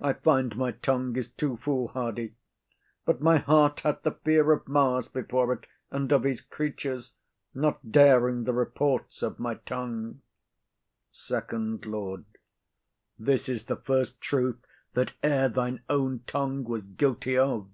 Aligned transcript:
I 0.00 0.14
find 0.14 0.56
my 0.56 0.70
tongue 0.72 1.16
is 1.16 1.28
too 1.28 1.58
foolhardy, 1.58 2.34
but 3.04 3.20
my 3.20 3.36
heart 3.36 3.80
hath 3.80 4.04
the 4.04 4.12
fear 4.12 4.52
of 4.52 4.66
Mars 4.66 5.06
before 5.06 5.52
it, 5.52 5.66
and 5.90 6.10
of 6.12 6.22
his 6.24 6.40
creatures, 6.40 7.12
not 7.52 7.92
daring 7.92 8.44
the 8.44 8.54
reports 8.54 9.22
of 9.22 9.38
my 9.38 9.56
tongue. 9.56 10.22
FIRST 11.12 11.52
LORD. 11.84 12.20
[Aside.] 12.32 12.36
This 13.18 13.50
is 13.50 13.64
the 13.64 13.76
first 13.76 14.22
truth 14.22 14.64
that 14.94 15.12
e'er 15.22 15.50
thine 15.50 15.82
own 15.90 16.20
tongue 16.26 16.64
was 16.64 16.86
guilty 16.86 17.36
of. 17.36 17.68